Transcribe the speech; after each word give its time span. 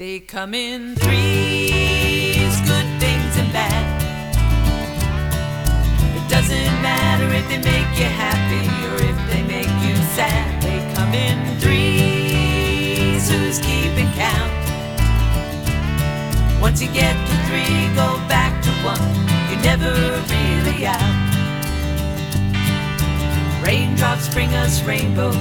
They 0.00 0.18
come 0.18 0.54
in 0.54 0.96
threes, 0.96 2.56
good 2.62 2.88
things 2.98 3.36
and 3.36 3.52
bad. 3.52 3.84
It 6.16 6.26
doesn't 6.30 6.74
matter 6.80 7.28
if 7.34 7.46
they 7.50 7.58
make 7.58 7.98
you 7.98 8.06
happy 8.06 8.64
or 8.88 8.94
if 8.96 9.18
they 9.28 9.42
make 9.42 9.68
you 9.84 9.94
sad. 10.16 10.62
They 10.62 10.80
come 10.94 11.12
in 11.12 11.60
threes, 11.60 13.28
who's 13.30 13.58
keeping 13.58 14.10
count? 14.16 14.50
Once 16.62 16.80
you 16.80 16.88
get 16.94 17.12
to 17.12 17.36
three, 17.48 17.94
go 17.94 18.16
back 18.26 18.62
to 18.62 18.70
one. 18.80 19.04
You're 19.50 19.60
never 19.60 19.92
really 20.32 20.86
out. 20.86 21.12
Raindrops 23.62 24.32
bring 24.32 24.54
us 24.54 24.82
rainbows, 24.82 25.36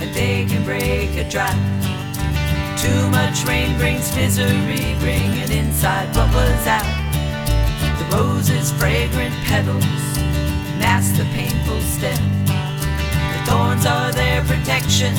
and 0.00 0.14
they 0.14 0.46
can 0.46 0.64
break 0.64 1.18
a 1.18 1.28
drought. 1.28 1.93
Too 2.84 3.08
much 3.10 3.44
rain 3.44 3.78
brings 3.78 4.14
misery, 4.14 4.94
bringing 5.00 5.50
inside 5.50 6.14
what 6.14 6.28
was 6.34 6.66
out. 6.66 6.84
The 7.98 8.16
rose's 8.16 8.70
fragrant 8.72 9.34
petals 9.48 9.84
mask 10.78 11.16
the 11.16 11.24
painful 11.32 11.80
stem. 11.80 12.22
The 12.44 13.40
thorns 13.46 13.86
are 13.86 14.12
their 14.12 14.42
protection, 14.44 15.14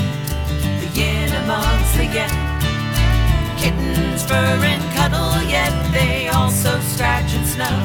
the 0.80 0.90
yin 0.94 1.32
amongst 1.44 1.98
the. 1.98 2.08
Kittens 3.58 4.22
fur 4.24 4.60
and 4.72 4.84
cuddle, 4.94 5.42
yet 5.50 5.74
they 5.92 6.28
also 6.28 6.80
scratch 6.82 7.34
and 7.34 7.48
snub. 7.48 7.82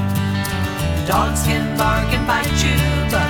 Dogs 1.08 1.42
can 1.44 1.64
bark 1.78 2.12
and 2.12 2.26
bite 2.26 2.60
you, 2.62 2.76
but 3.10 3.29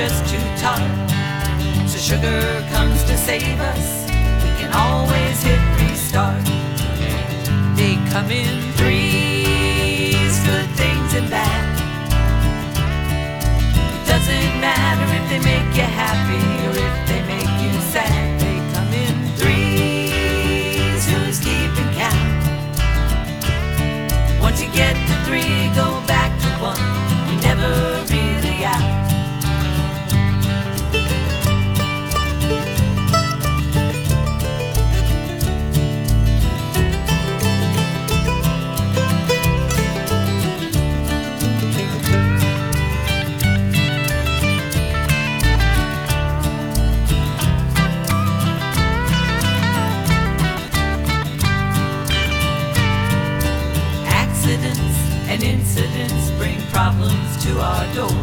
just 0.00 0.30
too 0.32 0.40
tough. 0.56 0.80
So 1.86 1.98
sugar 1.98 2.40
comes 2.72 3.04
to 3.04 3.18
save 3.18 3.60
us. 3.60 4.04
We 4.42 4.50
can 4.58 4.72
always 4.72 5.42
hit 5.42 5.60
restart. 5.76 6.42
They 7.76 7.96
come 8.08 8.30
in 8.30 8.72
threes, 8.78 10.32
good 10.48 10.70
things 10.80 11.10
and 11.18 11.28
bad. 11.28 11.66
It 13.76 14.02
doesn't 14.08 14.60
matter 14.64 15.06
if 15.18 15.24
they 15.28 15.40
make 15.50 15.76
you 15.76 15.88
happy 16.02 16.79
And 55.40 55.58
incidents 55.58 56.30
bring 56.32 56.60
problems 56.68 57.42
to 57.44 57.60
our 57.60 57.86
door. 57.94 58.18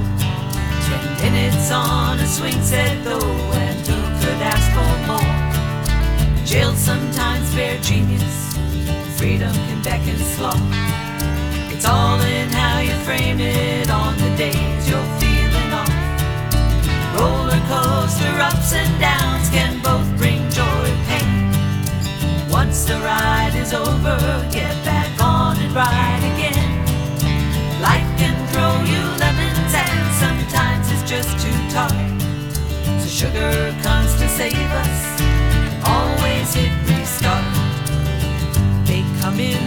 Ten 0.85 1.33
minutes 1.33 1.71
on 1.71 2.19
a 2.19 2.27
swing 2.27 2.61
set 2.61 3.03
though, 3.03 3.33
and 3.57 3.87
who 3.87 3.95
could 4.21 4.39
ask 4.53 4.67
for 4.77 4.93
more? 5.09 6.45
Jail 6.45 6.73
sometimes 6.73 7.55
bear 7.55 7.79
genius, 7.81 8.55
freedom 9.17 9.51
can 9.51 9.81
beckon 9.81 10.17
sloth. 10.35 10.61
It's 11.73 11.85
all 11.85 12.21
in 12.21 12.49
how 12.49 12.81
you 12.81 12.93
frame 13.03 13.39
it 13.39 13.89
on 13.89 14.15
the 14.17 14.29
days 14.37 14.87
you're 14.87 15.11
feeling 15.17 15.73
off. 15.73 15.89
Roller 17.17 17.61
coaster 17.65 18.37
ups 18.41 18.73
and 18.73 19.01
downs 19.01 19.16
sugar 33.17 33.75
comes 33.81 34.13
to 34.19 34.29
save 34.29 34.53
us. 34.53 35.21
Always 35.83 36.53
hit 36.53 36.71
restart. 36.87 37.43
They 38.85 39.01
come 39.19 39.39
in 39.39 39.57